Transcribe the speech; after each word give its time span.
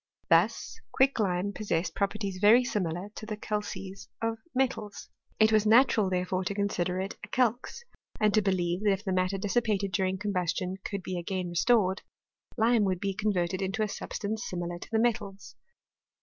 Thus 0.31 0.79
quicklime 0.91 1.53
possessed 1.53 1.93
properties 1.93 2.39
very 2.41 2.63
similar 2.63 3.09
to 3.13 3.27
the 3.27 3.37
calces 3.37 4.07
of 4.19 4.39
metals. 4.55 5.09
It 5.39 5.51
was 5.51 5.67
natural, 5.67 6.09
therefore, 6.09 6.43
to 6.45 6.55
consider 6.55 6.99
it 6.99 7.13
as 7.13 7.19
a 7.25 7.27
calx, 7.27 7.83
and 8.19 8.33
to 8.33 8.41
believe 8.41 8.81
that 8.83 8.93
if 8.93 9.03
the 9.03 9.13
matter 9.13 9.37
dissipated 9.37 9.91
during 9.91 10.17
com 10.17 10.31
bustion 10.33 10.83
could 10.83 11.03
be 11.03 11.19
again 11.19 11.49
restored, 11.49 12.01
lime 12.57 12.83
would 12.85 12.99
be 12.99 13.13
con 13.13 13.31
verted 13.31 13.61
into 13.61 13.83
a 13.83 13.87
substance 13.87 14.43
similar 14.43 14.79
to 14.79 14.89
the 14.89 14.97
metals. 14.97 15.55